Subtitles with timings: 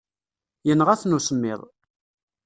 [0.67, 1.61] Yenɣa-ten usemmiḍ.